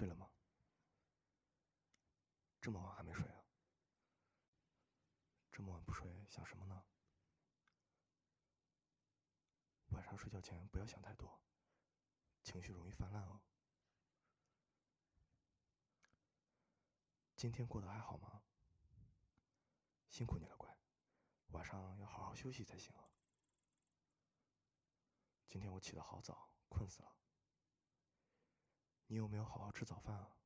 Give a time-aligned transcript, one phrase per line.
[0.00, 0.30] 睡了吗？
[2.58, 3.44] 这么晚还没睡啊？
[5.52, 6.86] 这么晚不睡，想什么呢？
[9.88, 11.42] 晚上睡觉前不要想太多，
[12.42, 13.42] 情绪容易泛滥哦。
[17.36, 18.42] 今天过得还好吗？
[20.08, 20.74] 辛苦你了，乖，
[21.48, 23.12] 晚上要好好休息才行啊。
[25.46, 27.14] 今天我起得好早，困死了。
[29.10, 30.36] 你有没有好好吃早饭啊？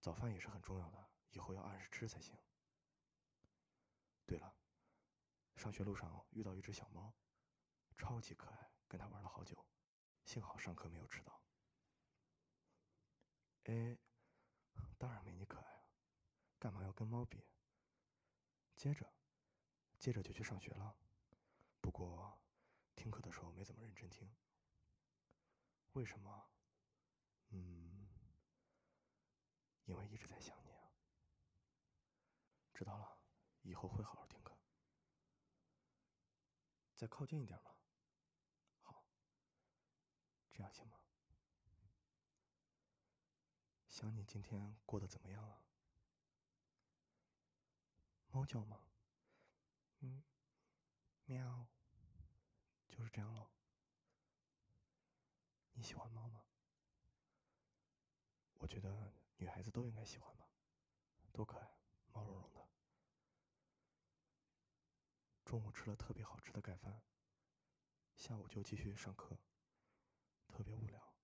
[0.00, 2.34] 早饭也是很重要的，以后要按时吃才行。
[4.24, 4.56] 对了，
[5.56, 7.12] 上学路上遇到一只小猫，
[7.98, 9.62] 超级可爱，跟它玩了好久，
[10.24, 11.42] 幸好上课没有迟到。
[13.64, 13.98] 哎，
[14.96, 15.84] 当然没你可爱啊，
[16.58, 17.46] 干嘛要跟猫比？
[18.74, 19.12] 接着，
[19.98, 20.96] 接着就去上学了，
[21.78, 22.40] 不过
[22.96, 24.34] 听课的时候没怎么认真听。
[25.92, 26.48] 为什么？
[27.52, 28.08] 嗯，
[29.84, 30.92] 因为一直在想你啊。
[32.74, 33.18] 知道了，
[33.62, 34.58] 以后会好好听课。
[36.96, 37.76] 再靠近一点嘛。
[38.80, 39.04] 好，
[40.52, 40.98] 这样行吗？
[43.88, 45.62] 想你今天过得怎么样啊？
[48.28, 48.80] 猫叫吗？
[50.00, 50.22] 嗯，
[51.26, 51.68] 喵，
[52.88, 53.50] 就是这样喽。
[55.74, 56.21] 你喜欢吗？
[58.72, 60.48] 觉得女孩子都应该喜欢吧，
[61.30, 61.76] 多可爱，
[62.10, 62.66] 毛茸茸的。
[65.44, 67.02] 中午吃了特别好吃的盖饭，
[68.16, 69.38] 下午就继续上课，
[70.48, 71.14] 特别无聊。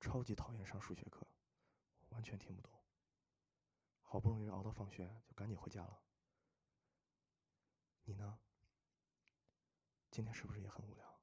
[0.00, 1.24] 超级讨厌上数学课，
[2.08, 2.72] 完全听不懂。
[4.02, 6.02] 好不容易熬到放学，就赶紧回家了。
[8.02, 8.40] 你呢？
[10.10, 11.20] 今天是不是也很无聊？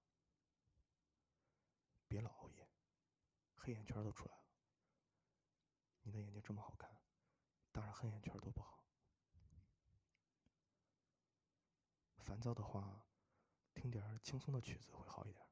[2.07, 2.69] 别老熬夜，
[3.55, 4.44] 黑眼圈都出来了。
[6.15, 6.89] 的眼睛这么好看，
[7.71, 8.83] 当然黑眼圈都不好。
[12.17, 13.05] 烦躁的话，
[13.73, 15.45] 听点轻松的曲子会好一点。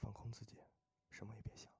[0.00, 0.62] 放空自己，
[1.10, 1.75] 什么也别想。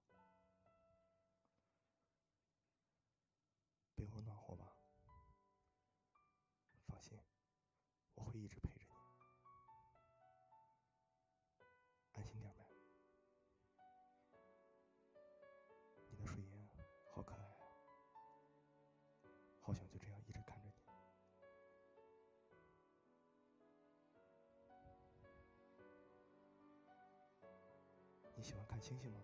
[28.47, 29.19] 喜欢看星星吗？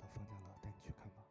[0.00, 1.24] 等放假了带你去看吧。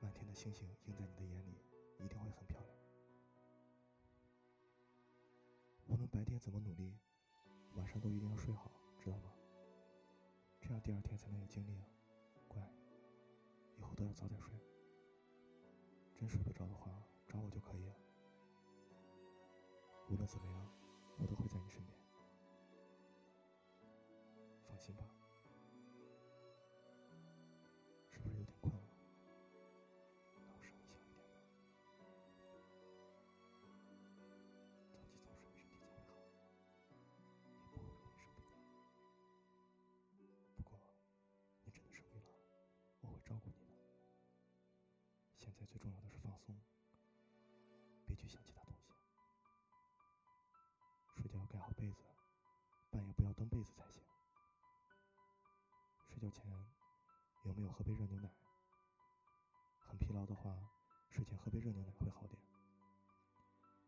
[0.00, 1.60] 满天的星星映在你的眼里，
[1.98, 2.74] 一定会很漂亮。
[5.88, 6.96] 无论白天怎么努力，
[7.74, 9.30] 晚上都一定要睡好，知道吗？
[10.58, 11.84] 这样第二天才能有精力啊，
[12.48, 12.62] 乖，
[13.76, 14.58] 以后都要早点睡。
[16.14, 16.90] 真睡不着的话，
[17.28, 17.94] 找我就可以了。
[20.08, 20.66] 无论怎么样，
[21.18, 21.95] 我都会在你身边。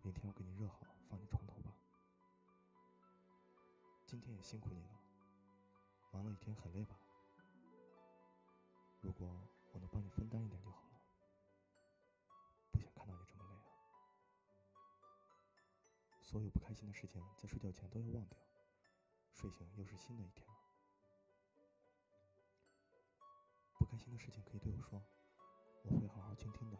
[0.09, 1.71] 明天我给你热好，放你床头吧。
[4.07, 4.99] 今天也辛苦你了，
[6.11, 6.99] 忙了一天很累吧？
[9.03, 9.29] 如果
[9.71, 10.99] 我能帮你分担一点就好了，
[12.71, 13.69] 不想看到你这么累啊。
[16.23, 18.39] 所有不开心的事情在睡觉前都要忘掉，
[19.35, 20.55] 睡醒又是新的一天了。
[23.79, 25.03] 不开心的事情可以对我说，
[25.83, 26.79] 我会好好倾听的。